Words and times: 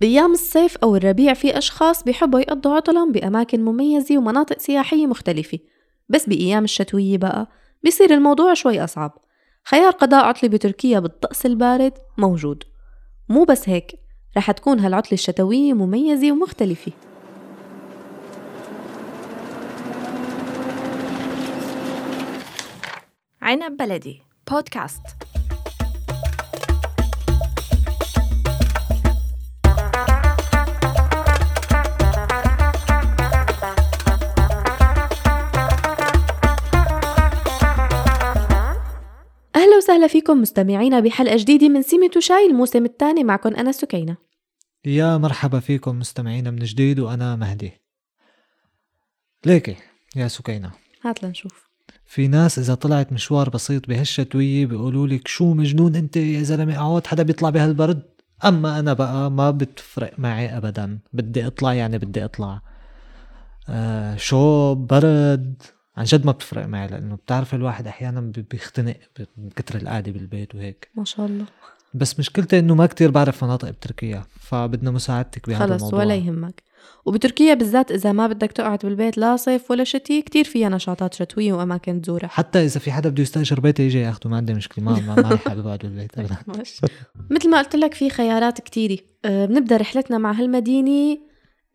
بأيام 0.00 0.32
الصيف 0.32 0.76
أو 0.76 0.96
الربيع 0.96 1.34
في 1.34 1.58
أشخاص 1.58 2.04
بيحبوا 2.04 2.40
يقضوا 2.40 2.74
عطلهم 2.74 3.12
بأماكن 3.12 3.64
مميزة 3.64 4.18
ومناطق 4.18 4.58
سياحية 4.58 5.06
مختلفة. 5.06 5.58
بس 6.08 6.28
بأيام 6.28 6.64
الشتوية 6.64 7.18
بقى 7.18 7.46
بيصير 7.82 8.14
الموضوع 8.14 8.54
شوي 8.54 8.84
أصعب. 8.84 9.18
خيار 9.64 9.90
قضاء 9.92 10.24
عطلة 10.24 10.50
بتركيا 10.50 10.98
بالطقس 10.98 11.46
البارد 11.46 11.92
موجود. 12.18 12.64
مو 13.28 13.44
بس 13.44 13.68
هيك 13.68 13.92
رح 14.36 14.50
تكون 14.50 14.80
هالعطلة 14.80 15.12
الشتوية 15.12 15.72
مميزة 15.72 16.32
ومختلفة. 16.32 16.92
عنب 23.42 23.76
بلدي 23.76 24.22
بودكاست. 24.50 25.35
وسهلا 39.96 40.08
فيكم 40.08 40.40
مستمعينا 40.40 41.00
بحلقة 41.00 41.36
جديدة 41.36 41.68
من 41.68 41.82
سيمة 41.82 42.10
وشاي 42.16 42.46
الموسم 42.46 42.84
الثاني. 42.84 43.24
معكم 43.24 43.54
أنا 43.54 43.72
سكينة. 43.72 44.16
يا 44.84 45.16
مرحبا 45.16 45.60
فيكم 45.60 45.98
مستمعينا 45.98 46.50
من 46.50 46.58
جديد 46.58 47.00
وأنا 47.00 47.36
مهدي. 47.36 47.72
ليكي 49.46 49.76
يا 50.16 50.28
سكينة؟ 50.28 50.70
هات 51.04 51.22
لنشوف. 51.24 51.66
في 52.06 52.28
ناس 52.28 52.58
إذا 52.58 52.74
طلعت 52.74 53.12
مشوار 53.12 53.50
بسيط 53.50 53.88
بهالشتوية 53.88 54.66
بيقولوا 54.66 55.06
لك 55.06 55.28
شو 55.28 55.54
مجنون 55.54 55.96
أنت 55.96 56.16
يا 56.16 56.42
زلمة 56.42 56.76
عود 56.78 57.06
حدا 57.06 57.22
بيطلع 57.22 57.50
بهالبرد. 57.50 58.02
أما 58.44 58.78
أنا 58.78 58.92
بقى 58.92 59.30
ما 59.30 59.50
بتفرق 59.50 60.18
معي 60.18 60.56
أبدا. 60.56 60.98
بدي 61.12 61.46
أطلع 61.46 61.74
يعني 61.74 61.98
بدي 61.98 62.24
أطلع. 62.24 62.62
آه 63.68 64.16
شو 64.16 64.74
برد؟ 64.74 65.62
عن 65.96 66.04
جد 66.04 66.26
ما 66.26 66.32
بتفرق 66.32 66.66
معي 66.66 66.88
لأنه 66.88 67.14
بتعرف 67.16 67.54
الواحد 67.54 67.86
أحيانا 67.86 68.20
بي- 68.20 68.44
بيختنق 68.50 68.96
من 69.36 69.50
كتر 69.50 69.76
القعدة 69.76 70.12
بالبيت 70.12 70.54
وهيك. 70.54 70.88
ما 70.94 71.04
شاء 71.04 71.26
الله. 71.26 71.44
بس 71.94 72.18
مشكلتي 72.18 72.58
إنه 72.58 72.74
ما 72.74 72.86
كتير 72.86 73.10
بعرف 73.10 73.44
مناطق 73.44 73.70
بتركيا 73.70 74.24
فبدنا 74.40 74.90
مساعدتك 74.90 75.48
بهذا 75.48 75.66
خلص 75.66 75.72
الموضوع. 75.82 75.98
ولا 75.98 76.14
يهمك. 76.14 76.62
وبتركيا 77.06 77.54
بالذات 77.54 77.92
إذا 77.92 78.12
ما 78.12 78.26
بدك 78.26 78.52
تقعد 78.52 78.78
بالبيت 78.78 79.18
لا 79.18 79.36
صيف 79.36 79.70
ولا 79.70 79.84
شتي 79.84 80.22
كتير 80.22 80.44
فيها 80.44 80.68
نشاطات 80.68 81.14
شتوية 81.14 81.52
وأماكن 81.52 82.02
تزورها. 82.02 82.26
حتى 82.28 82.64
إذا 82.64 82.80
في 82.80 82.92
حدا 82.92 83.08
بده 83.08 83.22
يستأجر 83.22 83.60
بيتي 83.60 83.82
يجي 83.82 83.98
ياخده 84.00 84.30
ما 84.30 84.36
عندي 84.36 84.54
مشكلة 84.54 84.84
ما 84.84 85.00
ما 85.00 85.14
ماني 85.14 85.36
حابب 85.38 85.66
أقعد 85.66 85.78
بالبيت 85.78 86.18
ابدا. 86.18 86.36
مثل 87.30 87.50
ما 87.50 87.58
قلت 87.58 87.76
لك 87.76 87.94
في 87.94 88.10
خيارات 88.10 88.60
كتيرة. 88.60 88.98
أه، 89.24 89.46
بنبدأ 89.46 89.76
رحلتنا 89.76 90.18
مع 90.18 90.32
هالمدينة 90.32 91.18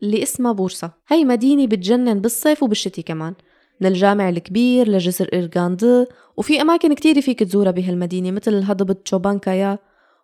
اللي 0.02 0.22
اسمها 0.22 0.52
بورصة. 0.52 0.92
هي 1.08 1.24
مدينة 1.24 1.66
بتجنن 1.66 2.20
بالصيف 2.20 2.62
وبالشتي 2.62 3.02
كمان. 3.02 3.34
من 3.80 3.86
الجامع 3.86 4.28
الكبير 4.28 4.88
لجسر 4.88 5.28
إرغاندي 5.34 6.06
وفي 6.36 6.60
أماكن 6.60 6.94
كتيرة 6.94 7.20
فيك 7.20 7.38
تزورها 7.38 7.70
بهالمدينة 7.70 8.30
مثل 8.30 8.62
هضبة 8.62 8.94
تشوبانكايا 9.04 9.78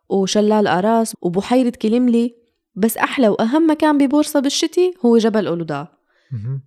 وشلال 0.09 0.67
أراس 0.67 1.17
وبحيرة 1.23 1.73
كليملي 1.83 2.35
بس 2.75 2.97
أحلى 2.97 3.29
وأهم 3.29 3.71
مكان 3.71 3.99
ببورصة 3.99 4.41
بالشتي 4.41 4.95
هو 5.05 5.19
جبل 5.19 5.47
أولودا. 5.47 5.89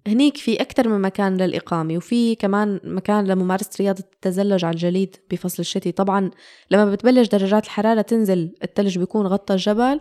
هنيك 0.08 0.38
في 0.38 0.62
أكتر 0.62 0.88
من 0.90 1.02
مكان 1.02 1.38
للإقامة 1.38 1.98
وفي 1.98 2.36
كمان 2.36 2.80
مكان 2.84 3.28
لممارسة 3.28 3.70
رياضة 3.80 4.04
التزلج 4.14 4.66
على 4.66 4.74
الجليد 4.74 5.16
بفصل 5.32 5.60
الشتي. 5.60 5.92
طبعا 5.92 6.32
لما 6.72 6.92
بتبلش 6.92 7.28
درجات 7.28 7.66
الحرارة 7.66 8.02
تنزل 8.02 8.56
التلج 8.64 9.00
بيكون 9.00 9.28
غطى 9.28 9.54
الجبل 9.54 10.00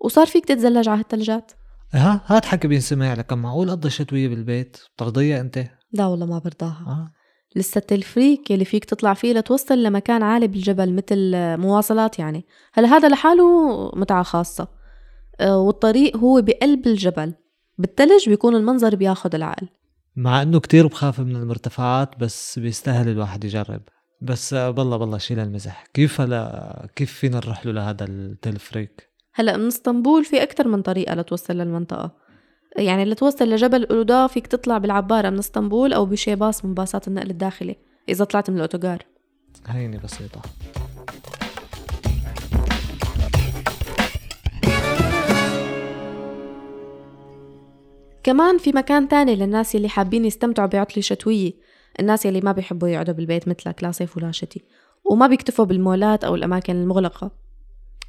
وصار 0.00 0.26
فيك 0.26 0.44
تتزلج 0.44 0.88
على 0.88 1.00
هالتلجات. 1.00 1.52
ها 1.92 2.20
هات 2.26 2.44
حكي 2.44 2.68
بينسمع 2.68 3.14
لك. 3.14 3.26
كم 3.26 3.38
معقول 3.38 3.70
قضي 3.70 3.90
شتويه 3.90 4.28
بالبيت؟ 4.28 4.76
بترضيها 4.96 5.40
أنت؟ 5.40 5.64
لا 5.92 6.06
والله 6.06 6.26
ما 6.26 6.38
برضاها. 6.38 6.84
آه. 6.86 7.12
لسه 7.56 7.78
التلفريك 7.78 8.52
اللي 8.52 8.64
فيك 8.64 8.84
تطلع 8.84 9.14
فيه 9.14 9.32
لتوصل 9.32 9.82
لمكان 9.82 10.22
عالي 10.22 10.48
بالجبل 10.48 10.92
مثل 10.92 11.32
مواصلات 11.56 12.18
يعني. 12.18 12.46
هلا 12.72 12.88
هذا 12.88 13.08
لحاله 13.08 13.44
متعة 13.94 14.22
خاصة. 14.22 14.68
آه، 15.40 15.58
والطريق 15.58 16.16
هو 16.16 16.42
بقلب 16.42 16.86
الجبل. 16.86 17.34
بالتلج 17.78 18.28
بيكون 18.28 18.56
المنظر 18.56 18.96
بياخد 18.96 19.34
العقل. 19.34 19.68
مع 20.16 20.42
إنه 20.42 20.60
كتير 20.60 20.86
بخاف 20.86 21.20
من 21.20 21.36
المرتفعات 21.36 22.18
بس 22.18 22.58
بيستاهل 22.58 23.08
الواحد 23.08 23.44
يجرب. 23.44 23.82
بس 24.22 24.54
آه، 24.54 24.70
بالله 24.70 24.96
بالله 24.96 25.18
شيل 25.18 25.38
المزح. 25.38 25.86
كيف 25.94 26.20
هلا 26.20 26.88
كيف 26.96 27.12
فينا 27.12 27.36
نروح 27.36 27.66
له 27.66 27.72
لهذا 27.72 28.04
التلفريك؟ 28.04 29.07
هلا 29.38 29.56
من 29.56 29.66
اسطنبول 29.66 30.24
في 30.24 30.42
أكتر 30.42 30.68
من 30.68 30.82
طريقة 30.82 31.14
لتوصل 31.14 31.54
للمنطقة. 31.54 32.10
يعني 32.76 33.04
لتوصل 33.04 33.50
لجبل 33.50 33.86
أولودا 33.86 34.26
فيك 34.26 34.46
تطلع 34.46 34.78
بالعبارة 34.78 35.30
من 35.30 35.38
اسطنبول 35.38 35.92
أو 35.92 36.06
بشي 36.06 36.34
باص 36.34 36.64
من 36.64 36.74
باصات 36.74 37.08
النقل 37.08 37.30
الداخلي 37.30 37.76
إذا 38.08 38.24
طلعت 38.24 38.50
من 38.50 38.56
الأوتوغار. 38.56 39.02
هيني 39.66 39.98
بسيطة. 39.98 40.42
كمان 48.22 48.58
في 48.58 48.72
مكان 48.72 49.08
تاني 49.08 49.36
للناس 49.36 49.76
اللي 49.76 49.88
حابين 49.88 50.24
يستمتعوا 50.24 50.68
بعطلة 50.68 51.02
شتوية. 51.02 51.52
الناس 52.00 52.26
اللي 52.26 52.40
ما 52.40 52.52
بيحبوا 52.52 52.88
يقعدوا 52.88 53.14
بالبيت 53.14 53.48
مثلك 53.48 53.82
لا 53.84 53.90
صيف 53.90 54.16
ولا 54.16 54.32
شتي 54.32 54.64
وما 55.04 55.26
بيكتفوا 55.26 55.64
بالمولات 55.64 56.24
أو 56.24 56.34
الأماكن 56.34 56.76
المغلقة. 56.76 57.47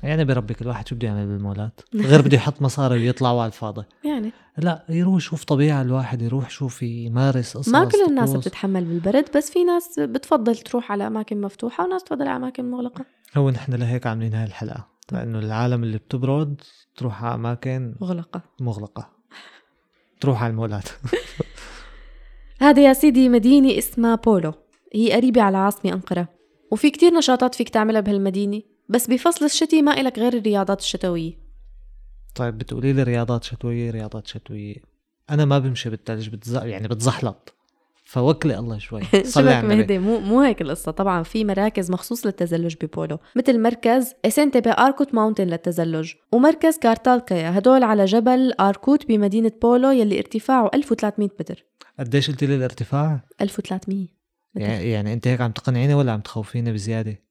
يعني 0.03 0.25
بربك 0.25 0.61
الواحد 0.61 0.87
شو 0.87 0.95
بده 0.95 1.07
يعمل 1.07 1.27
بالمولات. 1.27 1.81
غير 1.95 2.21
بده 2.21 2.37
يحط 2.37 2.61
مصاري 2.61 2.99
ويطلعوا 2.99 3.41
على 3.41 3.47
الفاضي 3.47 3.83
يعني. 4.03 4.31
لا 4.57 4.85
يروح 4.89 5.15
يشوف 5.15 5.43
طبيعة 5.43 5.81
الواحد 5.81 6.21
يروح 6.21 6.47
يشوف 6.47 6.83
يمارس 6.83 7.57
قصص 7.57 7.69
ما 7.69 7.85
كل 7.85 8.05
الناس 8.07 8.29
طقوس. 8.29 8.47
بتتحمل 8.47 8.85
بالبرد 8.85 9.25
بس 9.37 9.51
في 9.51 9.63
ناس 9.63 9.99
بتفضل 9.99 10.55
تروح 10.55 10.91
على 10.91 11.07
أماكن 11.07 11.41
مفتوحة 11.41 11.85
وناس 11.85 12.03
تفضل 12.03 12.27
على 12.27 12.35
أماكن 12.35 12.71
مغلقة. 12.71 13.05
هو 13.37 13.49
نحن 13.49 13.73
لهيك 13.73 14.07
عاملين 14.07 14.33
هاي 14.33 14.43
الحلقة. 14.43 14.87
لأنه 15.11 15.39
العالم 15.39 15.83
اللي 15.83 15.97
بتبرد 15.97 16.61
تروح 16.95 17.23
على 17.23 17.35
أماكن 17.35 17.95
مغلقة. 18.01 18.41
مغلقة. 18.59 19.09
تروح 20.21 20.43
على 20.43 20.51
المولات. 20.51 20.89
هذا 22.61 22.81
يا 22.81 22.93
سيدي 22.93 23.29
مدينة 23.29 23.77
اسمها 23.77 24.15
بولو. 24.15 24.53
هي 24.93 25.11
قريبة 25.11 25.41
على 25.41 25.57
عاصمة 25.57 25.93
أنقرة. 25.93 26.27
وفي 26.71 26.89
كتير 26.89 27.13
نشاطات 27.13 27.55
فيك 27.55 27.69
تعملها 27.69 28.01
بهالمدينة. 28.01 28.61
بس 28.89 29.07
بفصل 29.07 29.45
الشتي 29.45 29.81
ما 29.81 30.01
إلك 30.01 30.19
غير 30.19 30.33
الرياضات 30.33 30.79
الشتوية. 30.79 31.33
طيب 32.35 32.57
بتقولي 32.57 32.93
لي 32.93 33.03
رياضات 33.03 33.43
شتوية 33.43 33.91
رياضات 33.91 34.27
شتوية. 34.27 34.75
أنا 35.29 35.45
ما 35.45 35.59
بمشي 35.59 35.89
بالثلج 35.89 36.29
بتز... 36.29 36.55
يعني 36.55 36.87
بتزحلط. 36.87 37.55
فوكلي 38.03 38.59
الله 38.59 38.77
شوي. 38.77 39.01
صلي 39.11 39.23
شبك 39.23 39.47
على 39.47 39.59
النبي 39.59 39.75
مهدي؟ 39.75 39.99
مو 39.99 40.19
مو 40.19 40.41
هيك 40.41 40.61
القصة. 40.61 40.91
طبعا 40.91 41.23
في 41.23 41.45
مراكز 41.45 41.91
مخصوص 41.91 42.25
للتزلج 42.25 42.75
ببولو 42.81 43.17
مثل 43.35 43.61
مركز 43.61 44.13
إسنتبه 44.25 44.61
آركوت 44.61 45.13
Mountain 45.13 45.47
للتزلج 45.47 46.13
ومركز 46.31 46.77
كارتالكايا. 46.77 47.57
هدول 47.57 47.83
على 47.83 48.05
جبل 48.05 48.53
آركوت 48.59 49.07
بمدينة 49.07 49.51
بولو 49.61 49.91
يلي 49.91 50.19
ارتفاعه 50.19 50.69
1300 50.73 51.29
متر. 51.39 51.65
قديش 51.99 52.29
قلتي 52.31 52.45
لي 52.45 52.55
الارتفاع؟ 52.55 53.25
1300 53.41 54.01
متر. 54.01 54.09
يعني, 54.55 54.91
يعني 54.91 55.13
أنت 55.13 55.27
هيك 55.27 55.41
عم 55.41 55.51
تقنعيني 55.51 55.93
ولا 55.93 56.11
عم 56.11 56.19
تخوفيني 56.19 56.73
بزيادة؟ 56.73 57.28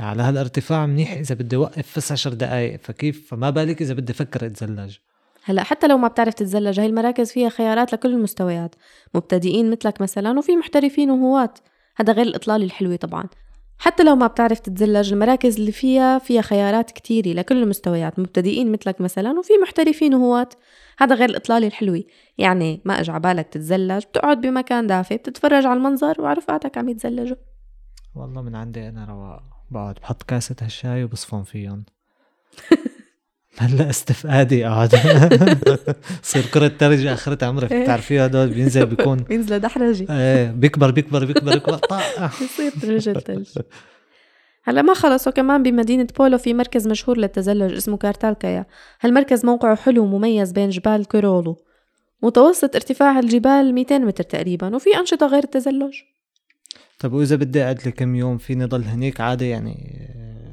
على 0.00 0.22
هالارتفاع 0.22 0.86
منيح 0.86 1.12
إذا 1.12 1.34
بدي 1.34 1.56
أوقف 1.56 1.96
بس 1.96 2.12
عشر 2.12 2.32
دقايق 2.32 2.80
فكيف؟ 2.80 3.30
فما 3.30 3.50
بالك 3.50 3.82
إذا 3.82 3.94
بدي 3.94 4.12
أفكر 4.12 4.46
أتزلج. 4.46 4.96
هلأ 5.44 5.62
حتى 5.62 5.86
لو 5.86 5.98
ما 5.98 6.08
بتعرف 6.08 6.34
تتزلج 6.34 6.80
هاي 6.80 6.86
المراكز 6.86 7.32
فيها 7.32 7.48
خيارات 7.48 7.92
لكل 7.92 8.12
المستويات 8.12 8.74
مبتدئين 9.14 9.70
مثلك 9.70 10.00
مثلا 10.00 10.38
وفي 10.38 10.56
محترفين 10.56 11.10
وهواة. 11.10 11.54
هذا 11.96 12.12
غير 12.12 12.26
الإطلالة 12.26 12.64
الحلوة 12.64 12.96
طبعا. 12.96 13.24
حتى 13.78 14.02
لو 14.02 14.16
ما 14.16 14.26
بتعرف 14.26 14.58
تتزلج 14.58 15.12
المراكز 15.12 15.56
اللي 15.56 15.72
فيها 15.72 16.18
فيها 16.18 16.42
خيارات 16.42 16.90
كتيرة 16.90 17.28
لكل 17.28 17.62
المستويات 17.62 18.18
مبتدئين 18.18 18.72
مثلك 18.72 19.00
مثلا 19.00 19.38
وفي 19.38 19.52
محترفين 19.62 20.14
وهواة. 20.14 20.48
هذا 20.98 21.14
غير 21.14 21.30
الإطلالة 21.30 21.66
الحلوة. 21.66 22.02
يعني 22.38 22.80
ما 22.84 23.00
إجا 23.00 23.18
بالك 23.18 23.48
تتزلج 23.48 24.04
بتقعد 24.04 24.40
بمكان 24.40 24.86
دافئ 24.86 25.16
بتتفرج 25.16 25.66
على 25.66 25.76
المنظر 25.76 26.20
ورفقاتك 26.20 26.78
عم 26.78 26.88
يتزلجوا. 26.88 27.36
والله 28.14 28.42
من 28.42 28.54
عندي 28.54 28.88
أنا 28.88 29.04
رواق. 29.04 29.59
بقعد 29.70 29.94
بحط 29.94 30.22
كاسة 30.22 30.56
هالشاي 30.62 31.04
وبصفن 31.04 31.42
فيهم 31.42 31.84
هلا 33.58 33.90
استفادي 33.90 34.66
اقعد 34.66 34.94
صير 36.22 36.42
كرة 36.54 36.68
ثلج 36.68 37.06
آخرة 37.06 37.44
عمرك. 37.44 37.72
إيه. 37.72 37.82
بتعرفيه 37.82 38.24
هدول 38.24 38.48
بينزل 38.48 38.86
بيكون. 38.86 39.16
بينزلوا 39.28 39.58
دحرجة 39.58 40.06
إيه 40.10 40.50
بيكبر 40.50 40.90
بيكبر 40.90 41.24
بيكبر 41.24 41.52
بيكبر. 41.54 41.76
طاق. 41.76 42.30
بصير 42.42 42.72
رجل 42.84 43.20
ثلج 43.20 43.48
هلا 44.64 44.82
ما 44.82 44.94
خلصوا 44.94 45.32
كمان 45.32 45.62
بمدينة 45.62 46.06
بولو 46.18 46.38
في 46.38 46.54
مركز 46.54 46.86
مشهور 46.86 47.18
للتزلج 47.18 47.72
اسمه 47.76 47.96
كارتالكايا. 47.96 48.66
هالمركز 49.00 49.44
موقعه 49.46 49.76
حلو 49.76 50.02
ومميز 50.04 50.52
بين 50.52 50.68
جبال 50.70 51.08
كيرولو. 51.08 51.56
متوسط 52.22 52.74
ارتفاع 52.74 53.18
الجبال 53.18 53.74
200 53.74 53.98
متر 53.98 54.24
تقريبا 54.24 54.76
وفي 54.76 54.96
أنشطة 54.98 55.26
غير 55.26 55.44
التزلج. 55.44 55.94
طب 57.00 57.12
وإذا 57.12 57.36
بدي 57.36 57.62
اقعد 57.62 57.80
لي 57.86 57.92
كم 57.92 58.14
يوم 58.14 58.38
فيني 58.38 58.64
ضل 58.64 58.84
هنيك؟ 58.84 59.20
عادي 59.20 59.48
يعني 59.48 60.00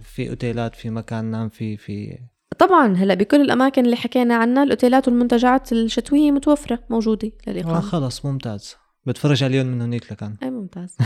في 0.04 0.30
أوتيلات 0.30 0.76
في 0.76 0.90
مكان 0.90 1.26
نام 1.26 1.50
فيه 1.50 1.78
في 1.78 2.18
طبعا 2.60 2.96
هلأ 2.96 3.14
بكل 3.14 3.42
الأماكن 3.42 3.86
اللي 3.86 3.96
حكينا 3.96 4.36
عنها 4.36 4.64
الأوتيلات 4.64 5.08
والمنتجعات 5.08 5.72
الشتوية 5.72 6.32
متوفرة 6.32 6.80
موجودة 6.90 7.32
آه 7.48 7.52
للاقامه 7.52 7.80
خلص 7.80 8.26
ممتاز. 8.26 8.76
بتفرج 9.06 9.44
عليهم 9.44 9.66
من 9.66 9.82
هنيك 9.82 10.12
لكان. 10.12 10.36
أي 10.44 10.50
ممتاز 10.50 10.98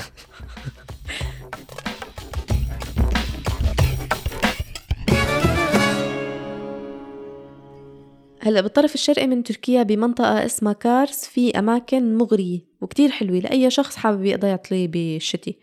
هلأ 8.43 8.61
بالطرف 8.61 8.93
الشرقي 8.93 9.27
من 9.27 9.43
تركيا 9.43 9.83
بمنطقة 9.83 10.45
اسمها 10.45 10.73
كارس 10.73 11.25
في 11.25 11.59
أماكن 11.59 12.17
مغرية. 12.17 12.70
وكتير 12.81 13.09
حلوة 13.09 13.39
لأي 13.39 13.69
شخص 13.69 13.95
حابب 13.95 14.25
يقضي 14.25 14.47
عطلة 14.47 14.87
بالشتي. 14.87 15.57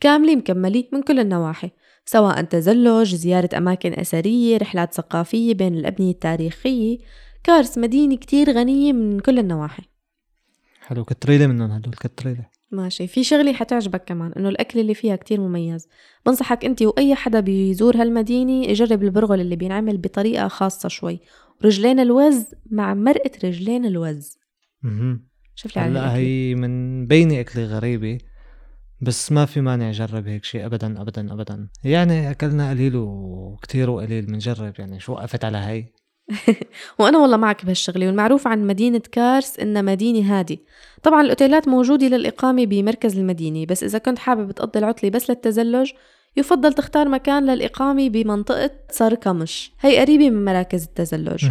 كاملة 0.00 0.36
مكملة 0.36 0.84
من 0.92 1.02
كل 1.02 1.18
النواحي 1.20 1.70
سواء 2.04 2.42
تزلج، 2.42 3.14
زيارة 3.14 3.48
أماكن 3.56 3.92
أثرية، 3.92 4.56
رحلات 4.56 4.94
ثقافية 4.94 5.54
بين 5.54 5.74
الأبنية 5.74 6.10
التاريخية. 6.10 6.98
كارس 7.44 7.78
مدينة 7.78 8.16
كتير 8.16 8.50
غنية 8.50 8.92
من 8.92 9.20
كل 9.20 9.38
النواحي. 9.38 9.82
حلو 10.80 11.04
كتريلة 11.04 11.46
منهم 11.46 11.70
هدول 11.70 11.94
كتريلة. 11.94 12.46
ماشي 12.70 13.06
في 13.06 13.24
شغلة 13.24 13.52
حتعجبك 13.52 14.04
كمان 14.04 14.32
إنه 14.32 14.48
الأكل 14.48 14.80
اللي 14.80 14.94
فيها 14.94 15.16
كتير 15.16 15.40
مميز. 15.40 15.88
بنصحك 16.26 16.64
أنت 16.64 16.82
وأي 16.82 17.14
حدا 17.14 17.40
بيزور 17.40 17.96
هالمدينة 17.96 18.66
يجرب 18.66 19.02
البرغل 19.02 19.40
اللي 19.40 19.56
بينعمل 19.56 19.98
بطريقة 19.98 20.48
خاصة 20.48 20.88
شوي. 20.88 21.20
رجلين 21.64 22.00
الوز 22.00 22.44
مع 22.70 22.94
مرقة 22.94 23.30
رجلين 23.44 23.86
الوز. 23.86 24.38
مهم. 24.82 25.27
شوف 25.58 25.76
لي 25.76 25.82
هلأ. 25.82 26.14
هي 26.14 26.54
من 26.54 27.06
بيني 27.06 27.40
أكلة 27.40 27.64
غريبة 27.64 28.18
بس 29.00 29.32
ما 29.32 29.46
في 29.46 29.60
مانع 29.60 29.90
أجرب 29.90 30.26
هيك 30.28 30.44
شيء 30.44 30.66
أبدا 30.66 31.00
أبدا 31.00 31.32
أبدا. 31.32 31.68
يعني 31.84 32.30
أكلنا 32.30 32.70
قليل 32.70 32.96
وكتير 32.96 33.90
وقليل 33.90 34.26
بنجرب 34.26 34.72
يعني. 34.78 35.00
شو 35.00 35.12
وقفت 35.12 35.44
على 35.44 35.58
هي 35.58 35.84
وأنا 36.98 37.18
والله 37.18 37.36
معك 37.36 37.64
بهالشغلة 37.64 38.06
والمعروف 38.06 38.46
عن 38.46 38.66
مدينة 38.66 39.02
كارس 39.12 39.58
انها 39.60 39.82
مدينة 39.82 40.38
هادي. 40.38 40.60
طبعا 41.02 41.20
الأوتيلات 41.20 41.68
موجودة 41.68 42.06
للإقامة 42.06 42.66
بمركز 42.66 43.18
المدينة 43.18 43.66
بس 43.66 43.84
إذا 43.84 43.98
كنت 43.98 44.18
حابب 44.18 44.52
تقضي 44.52 44.78
العطلة 44.78 45.10
بس 45.10 45.30
للتزلج 45.30 45.90
يفضل 46.36 46.72
تختار 46.72 47.08
مكان 47.08 47.46
للإقامة 47.46 48.08
بمنطقة 48.08 48.70
ساركمش 48.90 49.72
هي 49.80 49.98
قريبة 49.98 50.30
من 50.30 50.44
مراكز 50.44 50.82
التزلج. 50.82 51.44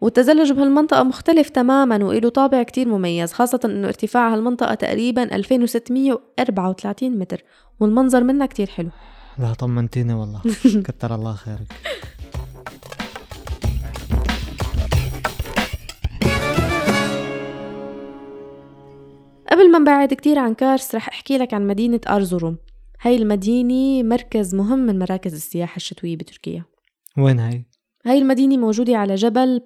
والتزلج 0.00 0.52
بهالمنطقة 0.52 1.02
مختلف 1.02 1.48
تماما 1.48 2.04
وإله 2.04 2.28
طابع 2.28 2.62
كتير 2.62 2.88
مميز 2.88 3.32
خاصة 3.32 3.60
إنه 3.64 3.88
ارتفاع 3.88 4.34
هالمنطقة 4.34 4.74
تقريبا 4.74 5.22
2634 5.36 7.18
متر 7.18 7.44
والمنظر 7.80 8.24
منها 8.24 8.46
كتير 8.46 8.66
حلو. 8.66 8.88
لا 9.38 9.52
طمنتيني 9.52 10.14
والله. 10.14 10.40
كتر 10.86 11.14
الله 11.14 11.34
خيرك. 11.34 11.72
قبل 19.50 19.70
ما 19.70 19.78
نبعد 19.78 20.14
كتير 20.14 20.38
عن 20.38 20.54
كارس 20.54 20.94
رح 20.94 21.08
أحكي 21.08 21.38
لك 21.38 21.54
عن 21.54 21.66
مدينة 21.66 22.00
أرزروم 22.08 22.56
هاي 23.02 23.16
المدينة 23.16 24.02
مركز 24.08 24.54
مهم 24.54 24.78
من 24.78 24.98
مراكز 24.98 25.34
السياحة 25.34 25.76
الشتوية 25.76 26.16
بتركيا. 26.16 26.64
وين 27.18 27.38
هي؟ 27.38 27.64
هاي 28.06 28.18
المدينة 28.18 28.56
موجودة 28.56 28.96
على 28.96 29.14
جبل 29.14 29.60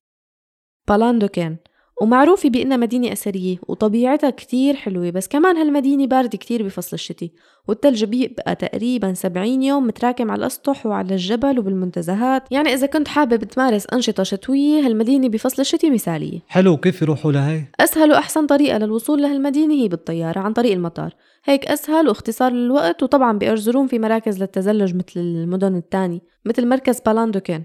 بالاندوكان 0.89 1.57
ومعروفة 2.03 2.49
بإنها 2.49 2.77
مدينة 2.77 3.13
أثرية 3.13 3.57
وطبيعتها 3.69 4.31
كتير 4.31 4.75
حلوة 4.75 5.11
بس 5.11 5.29
كمان 5.29 5.57
هالمدينة 5.57 6.07
باردة 6.07 6.39
كتير 6.39 6.63
بفصل 6.63 6.95
الشتي 6.95 7.33
والتلج 7.69 8.05
بيبقى 8.05 8.55
تقريبا 8.55 9.15
70 9.15 9.63
يوم 9.63 9.87
متراكم 9.87 10.31
على 10.31 10.39
الأسطح 10.39 10.87
وعلى 10.87 11.15
الجبل 11.15 11.59
وبالمنتزهات. 11.59 12.43
يعني 12.51 12.75
إذا 12.75 12.87
كنت 12.87 13.09
حابب 13.09 13.45
تمارس 13.45 13.87
أنشطة 13.93 14.23
شتوية 14.23 14.87
هالمدينة 14.87 15.29
بفصل 15.29 15.63
الشتي 15.63 15.91
مثالية. 15.91 16.41
حلو 16.49 16.77
كيف 16.77 17.03
يروحوا 17.03 17.33
لهي؟ 17.33 17.65
أسهل 17.81 18.11
وأحسن 18.11 18.47
طريقة 18.47 18.79
للوصول 18.79 19.23
لهالمدينة 19.23 19.75
هي 19.75 19.89
بالطيارة 19.89 20.39
عن 20.39 20.53
طريق 20.53 20.73
المطار. 20.73 21.15
هيك 21.45 21.67
أسهل 21.67 22.09
واختصار 22.09 22.53
للوقت 22.53 23.03
وطبعا 23.03 23.39
بأرزروم 23.39 23.87
في 23.87 23.99
مراكز 23.99 24.41
للتزلج 24.41 24.95
مثل 24.95 25.21
المدن 25.21 25.77
التانية 25.77 26.21
مثل 26.45 26.69
مركز 26.69 27.01
بالاندوكين 27.01 27.65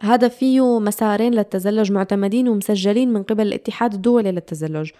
هذا 0.00 0.28
فيه 0.28 0.78
مسارين 0.78 1.34
للتزلج 1.34 1.92
معتمدين 1.92 2.48
ومسجلين 2.48 3.12
من 3.12 3.22
قبل 3.22 3.46
الاتحاد 3.46 3.94
الدولي 3.94 4.32
للتزلج. 4.32 4.90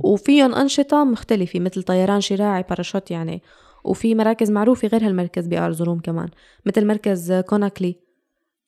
وفيهم 0.00 0.54
أنشطة 0.54 1.04
مختلفة 1.04 1.60
مثل 1.60 1.82
طيران 1.82 2.20
شراعي 2.20 2.64
باراشوت 2.70 3.10
يعني. 3.10 3.42
وفي 3.84 4.14
مراكز 4.14 4.50
معروفة 4.50 4.88
غير 4.88 5.06
هالمركز 5.06 5.46
بأرزروم 5.46 6.00
كمان 6.00 6.28
مثل 6.66 6.86
مركز 6.86 7.32
كوناكلي. 7.32 7.96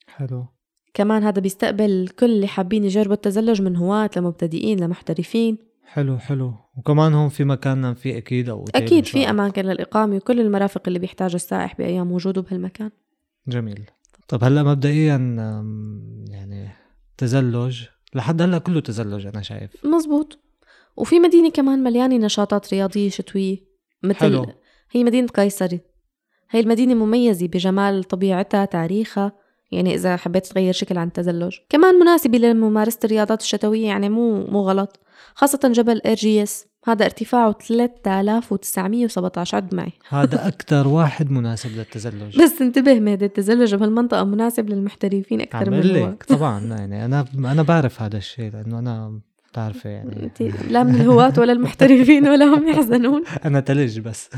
حلو. 0.07 0.47
كمان 0.95 1.23
هذا 1.23 1.41
بيستقبل 1.41 2.09
كل 2.19 2.27
اللي 2.27 2.47
حابين 2.47 2.85
يجربوا 2.85 3.15
التزلج 3.15 3.63
من 3.63 3.77
هواة 3.77 4.11
لمبتدئين 4.17 4.81
لمحترفين. 4.81 5.59
حلو 5.85 6.19
حلو. 6.19 6.55
وكمان 6.77 7.15
هون 7.15 7.29
في 7.29 7.45
مكان 7.45 7.85
أوتيل 7.85 8.77
إن 8.77 8.83
أكيد 8.83 9.05
شاء 9.05 9.13
في 9.13 9.19
الله. 9.19 9.31
أماكن 9.31 9.63
للإقامة 9.63 10.17
وكل 10.17 10.41
المرافق 10.41 10.83
اللي 10.87 10.99
بيحتاجها 10.99 11.37
السائح 11.37 11.77
بأيام 11.79 12.13
وجوده 12.13 12.43
بهالمكان. 12.43 12.91
جميل. 13.49 13.85
طب 14.29 14.45
هلا 14.45 14.63
مبدئيا 14.63 15.17
يعني 16.31 16.69
تزلج. 17.19 17.83
لحد 18.15 18.43
هلا 18.43 18.59
كله 18.59 18.81
تزلج 18.81 19.27
أنا 19.27 19.43
شايف. 19.43 19.87
مزبوط. 19.87 20.39
وفي 20.97 21.21
مدينة 21.21 21.51
كمان 21.51 21.83
مليانة 21.83 22.17
نشاطات 22.17 22.75
رياضية 22.75 23.09
شتوية 23.11 23.59
مثل 24.03 24.19
حلو. 24.19 24.47
هي 24.91 25.05
مدينة 25.05 25.29
قيصري. 25.29 25.81
هي 26.51 26.61
المدينة 26.61 26.95
مميزة 26.95 27.47
بجمال 27.47 28.05
طبيعتها 28.05 28.65
تاريخها 28.65 29.33
يعني 29.73 29.95
إذا 29.95 30.17
حبيت 30.17 30.47
تغير 30.47 30.73
شكل 30.73 30.99
عن 30.99 31.07
التزلج 31.07 31.57
كمان 31.69 31.95
مناسبة 31.95 32.39
لممارسة 32.39 32.99
الرياضات 33.05 33.41
الشتوية 33.41 33.87
يعني 33.87 34.09
مو 34.09 34.47
مو 34.47 34.61
غلط 34.61 35.01
خاصة 35.35 35.61
جبل 35.65 36.01
إيرجيس 36.07 36.66
هذا 36.87 37.05
ارتفاعه 37.05 37.53
3917 37.61 39.57
عد 39.57 39.75
معي 39.75 39.93
هذا 40.09 40.47
أكتر 40.49 40.89
واحد 40.89 41.31
مناسب 41.31 41.77
للتزلج. 41.77 42.43
بس 42.43 42.63
انتبه 42.63 43.01
مهدي 43.01 43.25
التزلج 43.25 43.75
بهالمنطقة 43.75 44.25
مناسب 44.25 44.71
للمحترفين 44.71 45.41
أكثر 45.41 45.71
من 45.71 45.81
لك. 45.81 46.23
طبعا 46.35 46.61
يعني 46.65 47.05
أنا 47.05 47.25
أنا 47.39 47.63
بعرف 47.63 48.03
هذا 48.03 48.17
الشيء 48.17 48.53
لأنه 48.53 48.79
أنا 48.79 49.21
بتعرفي 49.51 49.89
يعني. 49.89 50.31
لا 50.71 50.83
من 50.83 50.95
الهواة 50.95 51.33
ولا 51.39 51.53
المحترفين 51.53 52.29
ولا 52.29 52.45
هم 52.45 52.69
يحزنون. 52.69 53.23
أنا 53.45 53.61
تلج 53.61 54.01
بس. 54.01 54.31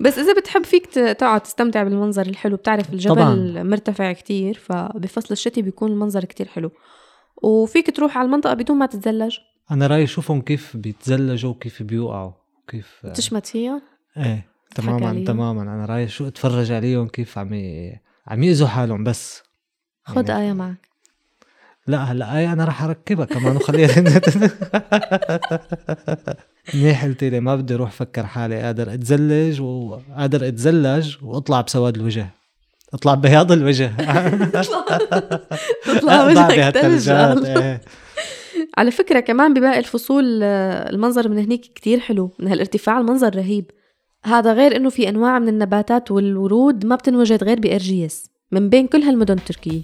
بس 0.00 0.18
إذا 0.18 0.34
بتحب 0.40 0.64
فيك 0.64 0.86
تقعد 0.94 1.40
تستمتع 1.40 1.82
بالمنظر 1.82 2.26
الحلو 2.26 2.56
بتعرف 2.56 2.92
الجبل 2.92 3.14
طبعاً. 3.14 3.62
مرتفع 3.62 4.12
كتير 4.12 4.54
فبفصل 4.54 5.28
الشتي 5.32 5.62
بيكون 5.62 5.90
المنظر 5.92 6.24
كتير 6.24 6.48
حلو. 6.48 6.70
وفيك 7.42 7.96
تروح 7.96 8.18
على 8.18 8.26
المنطقة 8.26 8.54
بدون 8.54 8.76
ما 8.76 8.86
تتزلج. 8.86 9.36
أنا 9.70 9.86
رأيي 9.86 10.06
شوفهم 10.06 10.40
كيف 10.40 10.76
بيتزلجوا 10.76 11.50
وكيف 11.50 11.82
بيوقعوا 11.82 12.32
كيف 12.68 13.06
تشمت 13.14 13.46
فيها 13.46 13.82
إيه 14.16 14.46
تماما. 14.74 15.24
تماما. 15.24 15.62
أنا 15.62 15.84
رايح 15.86 16.10
شو 16.10 16.28
اتفرج 16.28 16.72
عليهم 16.72 17.08
كيف 17.08 17.38
عم. 17.38 17.48
عم 18.26 18.42
يأذوا 18.42 18.68
حالهم 18.68 19.04
بس. 19.04 19.42
خد 20.04 20.28
يعني- 20.28 20.44
آية 20.46 20.52
معك. 20.52 20.86
لا 21.86 21.98
هلأ 21.98 22.36
اي 22.36 22.52
أنا 22.52 22.64
رح 22.64 22.82
أركبها 22.82 23.24
كمان 23.24 23.56
وخليها 23.56 24.00
منيح 26.74 27.04
قلت 27.04 27.24
لي 27.24 27.40
ما 27.40 27.56
بدي 27.56 27.74
أروح 27.74 27.90
فكر 27.90 28.26
حالي 28.26 28.62
قادر 28.62 28.94
أتزلج 28.94 29.60
وقادر 29.60 30.48
أتزلج 30.48 31.16
وأطلع 31.22 31.60
بسواد 31.60 31.96
الوجه. 31.96 32.28
أطلع 32.94 33.14
بياض 33.14 33.52
الوجه. 33.52 33.86
تطلع 35.86 36.24
وجهك 36.26 36.56
بهالثلجات 36.56 37.38
تلج. 37.38 37.48
إيه. 37.48 37.80
على 38.78 38.90
فكرة 38.90 39.20
كمان 39.20 39.54
بباقي 39.54 39.78
الفصول 39.78 40.40
آه، 40.42 40.90
المنظر 40.90 41.28
من 41.28 41.38
هنيك 41.38 41.60
كتير 41.60 42.00
حلو 42.00 42.30
من 42.38 42.48
هالارتفاع 42.48 42.98
المنظر 42.98 43.36
رهيب. 43.36 43.70
هذا 44.24 44.52
غير 44.52 44.76
إنه 44.76 44.88
في 44.90 45.08
أنواع 45.08 45.38
من 45.38 45.48
النباتات 45.48 46.10
والورود 46.10 46.86
ما 46.86 46.96
بتنوجد 46.96 47.44
غير 47.44 47.60
بإرجيس 47.60 48.30
من 48.52 48.68
بين 48.68 48.86
كل 48.86 49.02
هالمدن 49.02 49.34
التركية. 49.34 49.80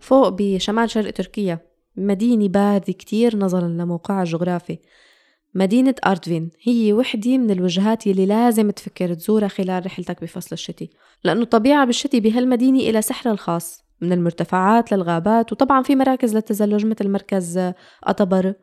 فوق 0.00 0.28
بشمال 0.28 0.90
شرق 0.90 1.10
تركيا 1.10 1.58
مدينة 1.96 2.48
باردة 2.48 2.92
كتير 2.92 3.36
نظرا 3.36 3.68
لموقعها 3.68 4.22
الجغرافي. 4.22 4.78
مدينة 5.54 5.94
أردفين. 6.06 6.50
هي 6.62 6.92
وحدة 6.92 7.38
من 7.38 7.50
الوجهات 7.50 8.06
يلي 8.06 8.26
لازم 8.26 8.70
تفكر 8.70 9.14
تزورها 9.14 9.48
خلال 9.48 9.86
رحلتك 9.86 10.22
بفصل 10.22 10.48
الشتي 10.52 10.90
لأنه 11.24 11.42
الطبيعة 11.42 11.84
بالشتي 11.84 12.20
بهالمدينة 12.20 12.78
إلى 12.78 13.02
سحرها 13.02 13.32
الخاص 13.32 13.84
من 14.00 14.12
المرتفعات 14.12 14.92
للغابات 14.92 15.52
وطبعا 15.52 15.82
في 15.82 15.96
مراكز 15.96 16.34
للتزلج 16.34 16.86
مثل 16.86 17.08
مركز 17.08 17.72
أطبر 18.04 18.54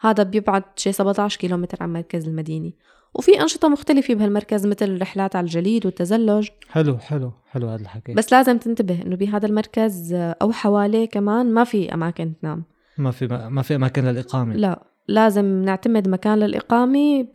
هذا 0.00 0.22
بيبعد 0.22 0.62
شي 0.76 0.92
17 0.92 1.40
كيلومتر 1.40 1.78
عن 1.80 1.92
مركز 1.92 2.28
المدينة. 2.28 2.72
وفي 3.14 3.40
أنشطة 3.40 3.68
مختلفة 3.68 4.14
بهالمركز 4.14 4.66
مثل 4.66 4.84
الرحلات 4.84 5.36
على 5.36 5.44
الجليد 5.44 5.86
والتزلج. 5.86 6.48
حلو 6.68 6.98
حلو 6.98 7.32
حلو 7.50 7.68
هذا 7.68 7.82
الحكي. 7.82 8.14
بس 8.14 8.32
لازم 8.32 8.58
تنتبه 8.58 9.02
إنه 9.02 9.16
بهذا 9.16 9.46
المركز 9.46 10.12
أو 10.14 10.52
حواليه 10.52 11.08
كمان 11.08 11.54
ما 11.54 11.64
في 11.64 11.94
أماكن 11.94 12.32
تنام. 12.42 12.64
ما 12.98 13.10
في 13.10 13.26
ما 13.26 13.62
في 13.62 13.74
أماكن 13.74 14.04
للإقامة. 14.04 14.54
لا. 14.54 14.95
لازم 15.08 15.44
نعتمد 15.44 16.08
مكان 16.08 16.38
للإقامة 16.38 17.26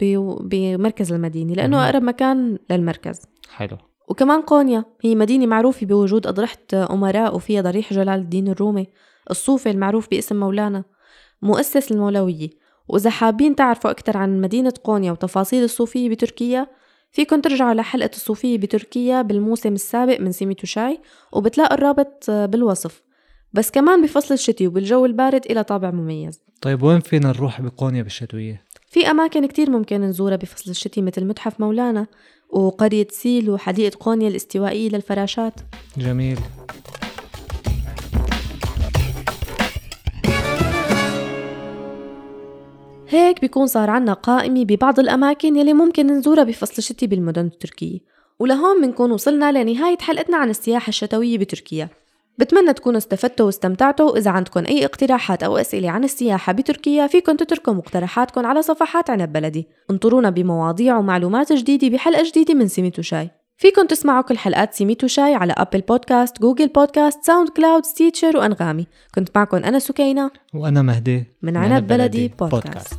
بمركز 0.41 1.13
المدينة 1.13 1.53
لأنه. 1.53 1.85
أقرب 1.85 2.03
مكان 2.03 2.57
للمركز. 2.69 3.21
حلو. 3.49 3.77
وكمان 4.07 4.41
قونيا 4.41 4.85
هي 5.01 5.15
مدينة 5.15 5.45
معروفة 5.45 5.85
بوجود 5.85 6.27
أضرحة 6.27 6.57
أمراء 6.73 7.35
وفيها 7.35 7.61
ضريح 7.61 7.93
جلال 7.93 8.19
الدين 8.19 8.47
الرومي 8.47 8.87
الصوفي 9.31 9.71
المعروف 9.71 10.09
باسم 10.09 10.39
مولانا 10.39 10.83
مؤسس 11.41 11.91
المولوية. 11.91 12.49
وإذا 12.87 13.09
حابين 13.09 13.55
تعرفوا 13.55 13.91
أكثر 13.91 14.17
عن 14.17 14.41
مدينة 14.41 14.73
قونيا 14.83 15.11
وتفاصيل 15.11 15.63
الصوفية 15.63 16.09
بتركيا 16.09 16.67
فيكن 17.11 17.41
ترجعوا 17.41 17.73
لحلقة 17.73 18.09
الصوفية 18.13 18.57
بتركيا 18.57 19.21
بالموسم 19.21 19.73
السابق 19.73 20.19
من 20.19 20.31
سيميتو 20.31 20.67
شاي 20.67 20.99
وبتلاقوا 21.33 21.73
الرابط 21.73 22.31
بالوصف. 22.31 23.01
بس 23.53 23.71
كمان 23.71 24.01
بفصل 24.01 24.33
الشتي 24.33 24.67
وبالجو 24.67 25.05
البارد 25.05 25.45
إلى 25.45 25.63
طابع 25.63 25.91
مميز. 25.91 26.39
طيب 26.61 26.83
وين 26.83 26.99
فينا 26.99 27.27
نروح 27.27 27.61
بقونيا 27.61 28.03
بالشتوية؟ 28.03 28.63
في 28.87 29.11
أماكن 29.11 29.45
كتير 29.45 29.69
ممكن 29.69 30.01
نزورها 30.01 30.35
بفصل 30.35 30.71
الشتي 30.71 31.01
مثل 31.01 31.25
متحف 31.25 31.59
مولانا 31.59 32.07
وقرية 32.49 33.07
سيل 33.09 33.49
وحديقة 33.49 33.97
قونيا 33.99 34.27
الاستوائية 34.27 34.89
للفراشات. 34.89 35.53
جميل. 35.97 36.37
هيك 43.09 43.41
بيكون 43.41 43.67
صار 43.67 43.89
عنا 43.89 44.13
قائمة 44.13 44.65
ببعض 44.65 44.99
الأماكن 44.99 45.55
يلي 45.55 45.73
ممكن 45.73 46.07
نزورها 46.07 46.43
بفصل 46.43 46.73
الشتي 46.77 47.07
بالمدن 47.07 47.45
التركية. 47.45 47.99
ولهون 48.39 48.81
بنكون 48.81 49.11
وصلنا 49.11 49.51
لنهاية 49.51 49.97
حلقتنا 49.97 50.37
عن 50.37 50.49
السياحة 50.49 50.89
الشتوية 50.89 51.37
بتركيا. 51.37 51.89
بتمنى 52.37 52.73
تكونوا 52.73 52.97
استفدتوا 52.97 53.45
واستمتعتوا. 53.45 54.17
إذا 54.17 54.31
عندكم 54.31 54.65
أي 54.65 54.85
اقتراحات 54.85 55.43
أو 55.43 55.57
أسئلة 55.57 55.89
عن 55.89 56.03
السياحة 56.03 56.53
بتركيا 56.53 57.07
فيكن 57.07 57.37
تتركوا 57.37 57.73
مقترحاتكم 57.73 58.45
على 58.45 58.61
صفحات 58.61 59.09
عنب 59.09 59.33
بلدي. 59.33 59.67
انطرونا 59.91 60.29
بمواضيع 60.29 60.97
ومعلومات 60.97 61.53
جديدة 61.53 61.89
بحلقة 61.89 62.23
جديدة 62.23 62.53
من 62.53 62.67
سيميت 62.67 63.01
وشاي. 63.01 63.29
فيكن 63.57 63.87
تسمعوا 63.87 64.21
كل 64.21 64.37
حلقات 64.37 64.73
سيميت 64.73 65.07
وشاي 65.07 65.33
على 65.35 65.53
Apple 65.57 65.81
Podcast 65.81 66.41
Google 66.41 66.67
Podcast 66.67 67.23
SoundCloud 67.23 67.85
Stitcher 67.85 68.37
وأنغامي. 68.37 68.87
كنت 69.15 69.29
معكم 69.35 69.57
أنا 69.57 69.79
سكينة. 69.79 70.31
وأنا 70.53 70.81
مهدي 70.81 71.25
من 71.41 71.57
عنب 71.57 71.87
بلدي 71.87 72.31
بودكاست. 72.39 72.93